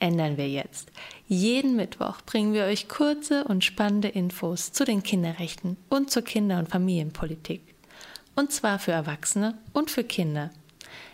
ändern 0.00 0.36
wir 0.36 0.48
jetzt. 0.48 0.90
Jeden 1.26 1.76
Mittwoch 1.76 2.20
bringen 2.22 2.52
wir 2.52 2.64
euch 2.64 2.88
kurze 2.88 3.44
und 3.44 3.64
spannende 3.64 4.08
Infos 4.08 4.72
zu 4.72 4.84
den 4.84 5.02
Kinderrechten 5.02 5.76
und 5.88 6.10
zur 6.10 6.22
Kinder- 6.22 6.58
und 6.58 6.68
Familienpolitik. 6.68 7.62
Und 8.36 8.52
zwar 8.52 8.78
für 8.78 8.92
Erwachsene 8.92 9.56
und 9.72 9.90
für 9.90 10.04
Kinder. 10.04 10.50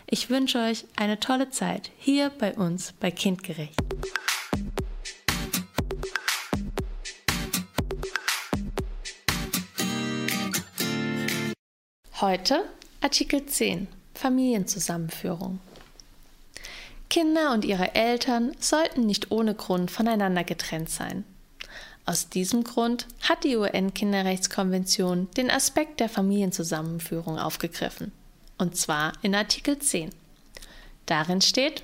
Ich 0.07 0.29
wünsche 0.29 0.59
euch 0.59 0.85
eine 0.97 1.19
tolle 1.19 1.49
Zeit 1.51 1.91
hier 1.97 2.29
bei 2.29 2.53
uns 2.53 2.93
bei 2.93 3.11
Kindgerecht. 3.11 3.79
Heute 12.19 12.65
Artikel 13.01 13.45
10 13.45 13.87
Familienzusammenführung. 14.13 15.59
Kinder 17.11 17.51
und 17.51 17.65
ihre 17.65 17.93
Eltern 17.93 18.53
sollten 18.61 19.05
nicht 19.05 19.31
ohne 19.31 19.53
Grund 19.53 19.91
voneinander 19.91 20.45
getrennt 20.45 20.89
sein. 20.89 21.25
Aus 22.05 22.29
diesem 22.29 22.63
Grund 22.63 23.05
hat 23.19 23.43
die 23.43 23.57
UN-Kinderrechtskonvention 23.57 25.27
den 25.35 25.51
Aspekt 25.51 25.99
der 25.99 26.07
Familienzusammenführung 26.07 27.37
aufgegriffen, 27.37 28.13
und 28.57 28.77
zwar 28.77 29.11
in 29.23 29.35
Artikel 29.35 29.77
10. 29.77 30.11
Darin 31.05 31.41
steht, 31.41 31.83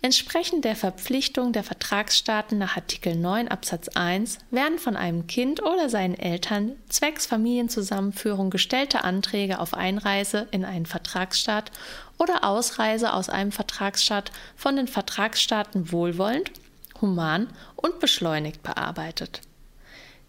Entsprechend 0.00 0.64
der 0.64 0.76
Verpflichtung 0.76 1.52
der 1.52 1.64
Vertragsstaaten 1.64 2.56
nach 2.56 2.76
Artikel 2.76 3.16
9 3.16 3.48
Absatz 3.48 3.88
1 3.88 4.38
werden 4.52 4.78
von 4.78 4.96
einem 4.96 5.26
Kind 5.26 5.60
oder 5.60 5.88
seinen 5.88 6.14
Eltern 6.14 6.76
zwecks 6.88 7.26
Familienzusammenführung 7.26 8.50
gestellte 8.50 9.02
Anträge 9.02 9.58
auf 9.58 9.74
Einreise 9.74 10.46
in 10.52 10.64
einen 10.64 10.86
Vertragsstaat 10.86 11.72
oder 12.16 12.44
Ausreise 12.44 13.12
aus 13.12 13.28
einem 13.28 13.50
Vertragsstaat 13.50 14.30
von 14.54 14.76
den 14.76 14.86
Vertragsstaaten 14.86 15.90
wohlwollend, 15.90 16.52
human 17.00 17.48
und 17.74 17.98
beschleunigt 17.98 18.62
bearbeitet. 18.62 19.40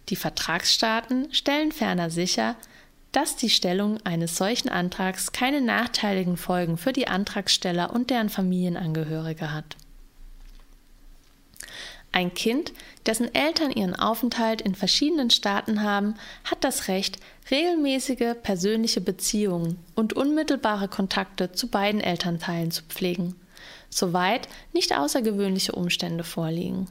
Die 0.09 0.15
Vertragsstaaten 0.15 1.31
stellen 1.31 1.71
ferner 1.71 2.09
sicher, 2.09 2.55
dass 3.11 3.35
die 3.35 3.49
Stellung 3.49 3.97
eines 4.05 4.37
solchen 4.37 4.69
Antrags 4.69 5.31
keine 5.31 5.61
nachteiligen 5.61 6.37
Folgen 6.37 6.77
für 6.77 6.93
die 6.93 7.07
Antragsteller 7.07 7.91
und 7.93 8.09
deren 8.09 8.29
Familienangehörige 8.29 9.51
hat. 9.51 9.75
Ein 12.11 12.33
Kind, 12.33 12.73
dessen 13.05 13.33
Eltern 13.35 13.71
ihren 13.71 13.95
Aufenthalt 13.95 14.61
in 14.61 14.73
verschiedenen 14.73 15.29
Staaten 15.29 15.83
haben, 15.83 16.15
hat 16.43 16.63
das 16.63 16.87
Recht, 16.87 17.19
regelmäßige 17.51 18.35
persönliche 18.41 18.99
Beziehungen 18.99 19.77
und 19.95 20.13
unmittelbare 20.13 20.87
Kontakte 20.87 21.51
zu 21.51 21.67
beiden 21.67 22.01
Elternteilen 22.01 22.71
zu 22.71 22.83
pflegen, 22.83 23.35
soweit 23.89 24.47
nicht 24.73 24.97
außergewöhnliche 24.97 25.73
Umstände 25.73 26.23
vorliegen. 26.23 26.87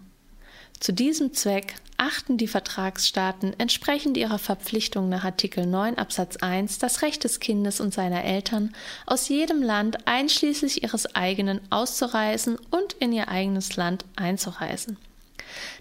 Zu 0.81 0.93
diesem 0.93 1.35
Zweck 1.35 1.75
achten 1.97 2.39
die 2.39 2.47
Vertragsstaaten 2.47 3.53
entsprechend 3.59 4.17
ihrer 4.17 4.39
Verpflichtung 4.39 5.09
nach 5.09 5.25
Artikel 5.25 5.67
9 5.67 5.99
Absatz 5.99 6.37
1 6.37 6.79
das 6.79 7.03
Recht 7.03 7.25
des 7.25 7.41
Kindes 7.41 7.81
und 7.81 7.93
seiner 7.93 8.25
Eltern, 8.25 8.75
aus 9.05 9.29
jedem 9.29 9.63
Land 9.63 10.07
einschließlich 10.07 10.85
ihres 10.85 11.15
eigenen 11.17 11.61
auszureisen 11.71 12.57
und 12.71 12.93
in 13.01 13.13
ihr 13.13 13.29
eigenes 13.29 13.77
Land 13.77 14.05
einzureisen. 14.15 14.97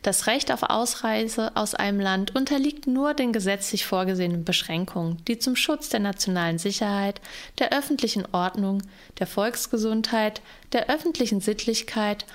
Das 0.02 0.26
Recht 0.26 0.52
auf 0.52 0.64
Ausreise 0.64 1.56
aus 1.56 1.76
einem 1.76 2.00
Land 2.00 2.36
unterliegt 2.36 2.88
nur 2.88 3.14
den 3.14 3.34
gesetzlich 3.34 3.86
vorgesehenen 3.86 4.46
Beschränkungen, 4.46 5.18
die 5.28 5.38
zum 5.38 5.56
Schutz 5.56 5.90
der 5.90 6.00
nationalen 6.00 6.58
Sicherheit, 6.58 7.22
der 7.60 7.78
öffentlichen 7.78 8.26
Ordnung, 8.32 8.82
der 9.20 9.28
Volksgesundheit, 9.28 10.42
der 10.72 10.90
öffentlichen 10.90 11.42
Sittlichkeit 11.42 12.26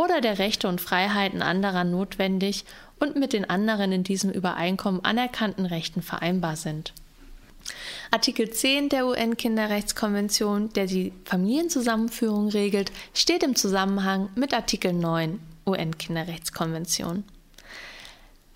oder 0.00 0.22
der 0.22 0.38
Rechte 0.38 0.66
und 0.66 0.80
Freiheiten 0.80 1.42
anderer 1.42 1.84
notwendig 1.84 2.64
und 2.98 3.16
mit 3.16 3.34
den 3.34 3.48
anderen 3.48 3.92
in 3.92 4.02
diesem 4.02 4.30
Übereinkommen 4.30 5.04
anerkannten 5.04 5.66
Rechten 5.66 6.00
vereinbar 6.00 6.56
sind. 6.56 6.94
Artikel 8.10 8.48
10 8.48 8.88
der 8.88 9.06
UN-Kinderrechtskonvention, 9.06 10.72
der 10.72 10.86
die 10.86 11.12
Familienzusammenführung 11.26 12.48
regelt, 12.48 12.92
steht 13.12 13.42
im 13.42 13.54
Zusammenhang 13.56 14.30
mit 14.36 14.54
Artikel 14.54 14.94
9 14.94 15.38
UN-Kinderrechtskonvention. 15.66 17.24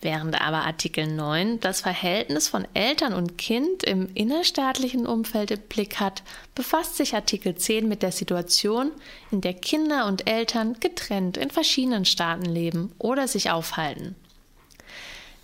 Während 0.05 0.39
aber 0.39 0.67
Artikel 0.67 1.07
9 1.07 1.61
das 1.61 1.81
Verhältnis 1.81 2.47
von 2.47 2.69
Eltern 2.75 3.15
und 3.15 3.39
Kind 3.39 3.85
im 3.85 4.11
innerstaatlichen 4.13 5.07
Umfeld 5.07 5.51
im 5.51 5.61
Blick 5.61 5.99
hat, 5.99 6.23
befasst 6.55 6.97
sich 6.97 7.15
Artikel 7.15 7.55
10 7.55 7.89
mit 7.89 8.03
der 8.03 8.13
Situation, 8.13 8.93
in 9.31 9.41
der 9.41 9.55
Kinder 9.55 10.05
und 10.05 10.29
Eltern 10.29 10.77
getrennt 10.79 11.39
in 11.39 11.49
verschiedenen 11.49 12.05
Staaten 12.05 12.45
leben 12.45 12.93
oder 12.99 13.27
sich 13.27 13.51
aufhalten. 13.51 14.15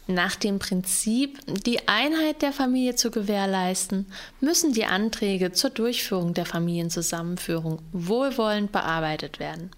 Nach 0.06 0.36
dem 0.36 0.58
Prinzip, 0.58 1.38
die 1.46 1.88
Einheit 1.88 2.42
der 2.42 2.52
Familie 2.52 2.96
zu 2.96 3.10
gewährleisten, 3.10 4.12
müssen 4.40 4.74
die 4.74 4.84
Anträge 4.84 5.52
zur 5.52 5.70
Durchführung 5.70 6.34
der 6.34 6.44
Familienzusammenführung 6.44 7.80
wohlwollend 7.92 8.72
bearbeitet 8.72 9.38
werden. 9.38 9.70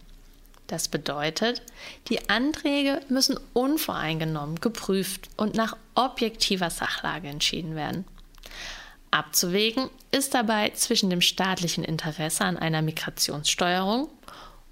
Das 0.67 0.89
bedeutet, 0.89 1.63
die 2.09 2.31
Anträge 2.31 3.01
müssen 3.09 3.39
unvoreingenommen 3.53 4.61
geprüft 4.61 5.29
und 5.37 5.55
nach 5.55 5.77
objektiver 5.95 6.71
Sachlage 6.71 7.29
entschieden 7.29 7.75
werden. 7.75 8.05
Abzuwägen 9.11 9.91
ist 10.11 10.35
dabei 10.35 10.71
zwischen 10.71 11.11
dem 11.11 11.21
staatlichen 11.21 11.85
Interesse 11.85 12.45
an 12.45 12.57
einer 12.57 12.81
Migrationssteuerung 12.81 14.09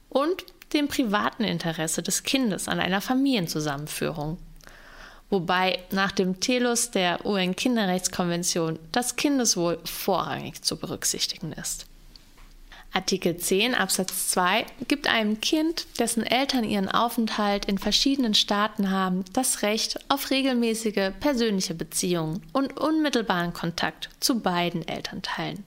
und 0.09 0.45
dem 0.73 0.89
privaten 0.89 1.45
Interesse 1.45 2.03
des 2.03 2.23
Kindes 2.23 2.67
an 2.69 2.81
einer 2.81 3.03
Familienzusammenführung. 3.03 4.39
Wobei 5.29 5.79
nach 5.91 6.13
dem 6.13 6.41
Telus 6.41 6.91
der 6.91 7.25
UN-Kinderrechtskonvention 7.27 8.79
das 8.91 9.17
Kindeswohl 9.17 9.79
vorrangig 9.85 10.63
zu 10.63 10.77
berücksichtigen 10.77 11.53
ist. 11.53 11.87
Artikel 13.01 13.39
10 13.39 13.75
Absatz 13.75 14.29
2 14.29 14.67
gibt 14.87 15.07
einem 15.07 15.41
Kind, 15.41 15.87
dessen 15.99 16.23
Eltern 16.23 16.65
ihren 16.65 16.91
Aufenthalt 16.91 17.65
in 17.65 17.79
verschiedenen 17.79 18.35
Staaten 18.35 18.91
haben, 18.91 19.25
das 19.33 19.63
Recht 19.63 19.99
auf 20.11 20.29
regelmäßige 20.29 21.13
persönliche 21.19 21.75
Beziehungen 21.75 22.43
und 22.53 22.79
unmittelbaren 22.79 23.55
Kontakt 23.55 24.11
zu 24.21 24.41
beiden 24.41 24.87
Elternteilen. 24.87 25.65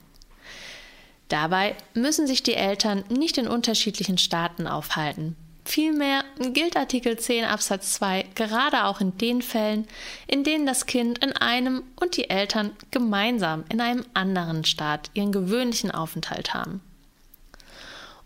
Dabei 1.26 1.74
müssen 1.92 2.28
sich 2.28 2.44
die 2.44 2.54
Eltern 2.54 3.02
nicht 3.08 3.36
in 3.36 3.48
unterschiedlichen 3.48 4.18
Staaten 4.18 4.68
aufhalten. 4.68 5.34
Vielmehr 5.64 6.22
gilt 6.38 6.76
Artikel 6.76 7.18
10 7.18 7.46
Absatz 7.46 7.94
2 7.94 8.26
gerade 8.36 8.84
auch 8.84 9.00
in 9.00 9.18
den 9.18 9.42
Fällen, 9.42 9.88
in 10.28 10.44
denen 10.44 10.66
das 10.66 10.86
Kind 10.86 11.18
in 11.18 11.32
einem 11.32 11.82
und 11.96 12.16
die 12.16 12.30
Eltern 12.30 12.70
gemeinsam 12.92 13.64
in 13.70 13.80
einem 13.80 14.04
anderen 14.14 14.64
Staat 14.64 15.10
ihren 15.14 15.32
gewöhnlichen 15.32 15.90
Aufenthalt 15.90 16.54
haben. 16.54 16.80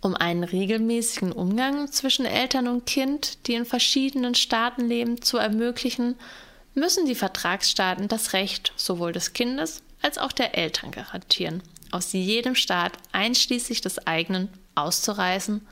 Um 0.00 0.14
einen 0.14 0.44
regelmäßigen 0.44 1.32
Umgang 1.32 1.90
zwischen 1.90 2.24
Eltern 2.24 2.68
und 2.68 2.86
Kind, 2.86 3.46
die 3.46 3.54
in 3.54 3.64
verschiedenen 3.64 4.34
Staaten 4.34 4.86
leben, 4.86 5.22
zu 5.22 5.38
ermöglichen, 5.38 6.14
müssen 6.74 7.06
die 7.06 7.16
Vertragsstaaten 7.16 8.06
das 8.06 8.32
Recht 8.32 8.72
sowohl 8.76 9.12
des 9.12 9.32
Kindes 9.32 9.82
als 10.00 10.18
auch 10.18 10.30
der 10.30 10.56
Eltern 10.56 10.92
garantieren, 10.92 11.62
aus 11.90 12.12
jedem 12.12 12.54
Staat 12.54 12.92
einschließlich 13.10 13.80
des 13.80 14.06
eigenen 14.06 14.48
auszureisen 14.76 15.66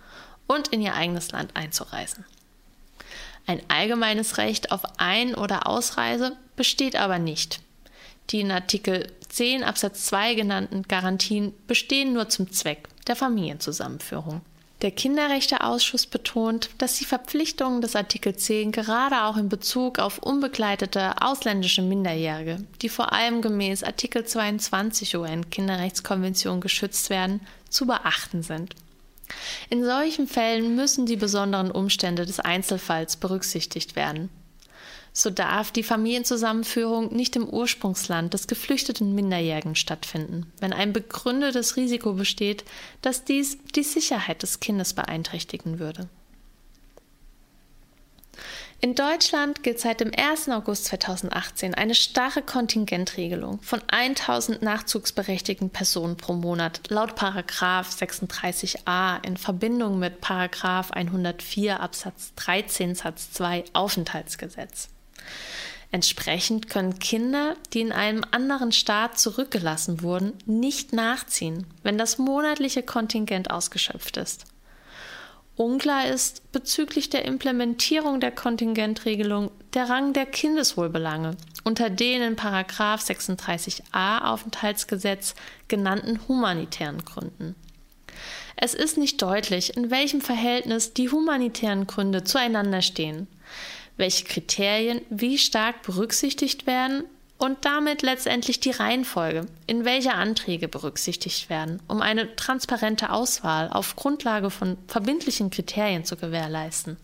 und 0.49 0.69
in 0.69 0.83
ihr 0.83 0.95
eigenes 0.95 1.31
Land 1.31 1.55
einzureisen. 1.55 2.25
Ein 3.47 3.63
allgemeines 3.69 4.39
Recht 4.39 4.73
auf 4.73 4.83
Ein- 4.99 5.37
oder 5.37 5.69
Ausreise 5.69 6.37
besteht 6.57 6.97
aber 6.97 7.21
nicht. 7.21 7.61
Die 8.31 8.41
in 8.41 8.51
Artikel 8.51 9.13
10 9.29 9.63
Absatz 9.63 10.07
2 10.07 10.35
genannten 10.35 10.83
Garantien 10.83 11.55
bestehen 11.69 12.13
nur 12.13 12.29
zum 12.29 12.51
Zweck 12.51 12.89
der 13.07 13.17
Familienzusammenführung. 13.17 14.43
Der 14.83 14.91
Kinderrechteausschuss 14.91 16.07
betont, 16.07 16.69
dass 16.77 16.99
die 16.99 17.07
Verpflichtungen 17.07 17.81
des 17.81 17.97
Artikel 17.97 18.37
10 18.37 18.73
gerade 18.73 19.23
auch 19.23 19.39
in 19.39 19.49
Bezug 19.49 19.99
auf 19.99 20.19
unbegleitete 20.19 21.23
ausländische 21.23 21.81
Minderjährige, 21.81 22.59
die 22.83 22.91
vor 22.91 23.15
allem 23.15 23.41
gemäß 23.41 23.83
Artikel 23.83 24.27
22 24.27 25.17
UN-Kinderrechtskonvention 25.17 26.61
geschützt 26.61 27.09
werden, 27.09 27.41
zu 27.71 27.87
beachten 27.87 28.43
sind. 28.43 28.75
In 29.71 29.83
solchen 29.83 30.29
Fällen 30.29 30.77
müssen 30.77 31.07
die 31.07 31.17
besonderen 31.17 31.71
Umstände 31.71 32.27
des 32.27 32.39
Einzelfalls 32.39 33.17
berücksichtigt 33.17 33.97
werden. 33.97 34.29
So 35.19 35.31
darf 35.31 35.71
die 35.71 35.83
Familienzusammenführung 35.83 37.11
nicht 37.11 37.37
im 37.37 37.49
Ursprungsland 37.49 38.35
des 38.35 38.49
geflüchteten 38.49 39.15
Minderjährigen 39.15 39.75
stattfinden, 39.75 40.53
wenn 40.61 40.75
ein 40.75 40.93
begründetes 40.93 41.77
Risiko 41.77 42.13
besteht, 42.13 42.67
dass 43.01 43.25
dies 43.25 43.57
die 43.75 43.83
Sicherheit 43.83 44.43
des 44.43 44.61
Kindes 44.61 44.93
beeinträchtigen 44.93 45.79
würde. 45.79 46.11
In 48.83 48.95
Deutschland 48.95 49.63
gilt 49.63 49.81
seit 49.81 50.01
dem 50.01 50.13
1. 50.15 50.51
August 50.51 50.85
2018 50.85 51.73
eine 51.73 51.95
starre 51.95 52.43
Kontingentregelung 52.43 53.63
von 53.63 53.81
1000 53.89 54.61
nachzugsberechtigten 54.61 55.71
Personen 55.71 56.19
pro 56.19 56.35
Monat 56.35 56.91
laut 56.91 57.19
36a 57.19 59.25
in 59.25 59.39
Verbindung 59.39 59.99
mit 59.99 60.19
104 60.29 61.81
Absatz 61.81 62.35
13 62.37 62.95
Satz 62.95 63.33
2 63.33 63.65
Aufenthaltsgesetz. 63.73 64.91
Entsprechend 65.93 66.69
können 66.69 66.99
Kinder, 66.99 67.57
die 67.73 67.81
in 67.81 67.93
einem 67.93 68.23
anderen 68.31 68.73
Staat 68.73 69.19
zurückgelassen 69.19 70.03
wurden, 70.03 70.33
nicht 70.45 70.93
nachziehen, 70.93 71.67
wenn 71.83 71.97
das 71.97 72.19
monatliche 72.19 72.83
Kontingent 72.83 73.51
ausgeschöpft 73.51 74.17
ist. 74.17 74.45
Unklar 75.57 76.09
ist 76.09 76.53
bezüglich 76.53 77.09
der 77.09 77.25
Implementierung 77.25 78.21
der 78.21 78.31
Kontingentregelung 78.31 79.51
der 79.73 79.89
Rang 79.89 80.13
der 80.13 80.27
Kindeswohlbelange 80.27 81.37
unter 81.65 81.89
den 81.89 82.21
in 82.21 82.37
36a 82.37 84.23
Aufenthaltsgesetz 84.23 85.35
genannten 85.69 86.21
humanitären 86.29 87.05
Gründen. 87.05 87.55
Es 88.57 88.75
ist 88.75 88.99
nicht 88.99 89.21
deutlich, 89.21 89.77
in 89.77 89.91
welchem 89.91 90.21
Verhältnis 90.21 90.93
die 90.93 91.11
humanitären 91.11 91.87
Gründe 91.87 92.23
zueinander 92.23 92.83
stehen, 92.83 93.27
welche 93.97 94.25
Kriterien 94.25 95.01
wie 95.11 95.39
stark 95.39 95.83
berücksichtigt 95.83 96.67
werden 96.67 97.05
und 97.39 97.65
damit 97.65 98.03
letztendlich 98.03 98.61
die 98.61 98.71
Reihenfolge, 98.71 99.47
in 99.67 99.85
welcher 99.85 100.15
Anträge 100.15 100.69
berücksichtigt 100.69 101.51
werden, 101.51 101.81
um 101.87 102.01
eine 102.01 102.35
transparente 102.37 103.11
Auswahl 103.11 103.69
auf 103.71 103.97
Grundlage 103.97 104.51
von 104.51 104.79
verbindlichen 104.89 105.51
Kriterien 105.51 106.05
zu 106.05 106.17
gewährleisten. 106.17 106.97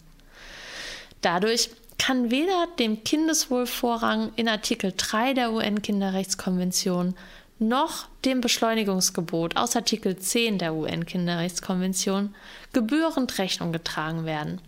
Dadurch 1.21 1.71
kann 1.99 2.31
weder 2.31 2.67
dem 2.79 3.05
Kindeswohlvorrang 3.05 4.33
in 4.37 4.49
Artikel 4.49 4.93
3 4.97 5.35
der 5.35 5.53
UN-Kinderrechtskonvention 5.53 7.15
noch 7.59 8.09
dem 8.25 8.41
Beschleunigungsgebot 8.41 9.57
aus 9.57 9.77
Artikel 9.77 10.19
10 10.19 10.59
der 10.59 10.75
UN-Kinderrechtskonvention 10.75 12.35
gebührend 12.73 13.39
Rechnung 13.39 13.73
getragen 13.73 14.25
werden. 14.25 14.61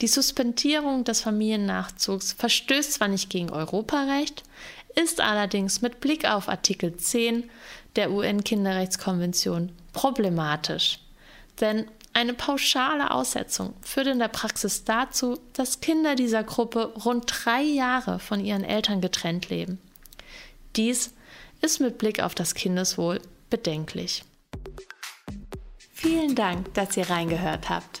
Die 0.00 0.08
Suspendierung 0.08 1.04
des 1.04 1.20
Familiennachzugs 1.20 2.32
verstößt 2.32 2.94
zwar 2.94 3.08
nicht 3.08 3.30
gegen 3.30 3.50
Europarecht, 3.50 4.42
ist 4.94 5.20
allerdings 5.20 5.82
mit 5.82 6.00
Blick 6.00 6.24
auf 6.28 6.48
Artikel 6.48 6.96
10 6.96 7.50
der 7.96 8.10
UN-Kinderrechtskonvention 8.10 9.72
problematisch. 9.92 11.00
Denn 11.60 11.86
eine 12.12 12.34
pauschale 12.34 13.10
Aussetzung 13.10 13.74
führt 13.82 14.06
in 14.06 14.20
der 14.20 14.28
Praxis 14.28 14.84
dazu, 14.84 15.38
dass 15.52 15.80
Kinder 15.80 16.14
dieser 16.14 16.44
Gruppe 16.44 16.92
rund 17.04 17.24
drei 17.26 17.62
Jahre 17.62 18.20
von 18.20 18.44
ihren 18.44 18.64
Eltern 18.64 19.00
getrennt 19.00 19.48
leben. 19.48 19.80
Dies 20.76 21.12
ist 21.60 21.80
mit 21.80 21.98
Blick 21.98 22.20
auf 22.20 22.34
das 22.34 22.54
Kindeswohl 22.54 23.20
bedenklich. 23.50 24.24
Vielen 25.92 26.34
Dank, 26.34 26.72
dass 26.74 26.96
ihr 26.96 27.08
reingehört 27.08 27.68
habt. 27.68 28.00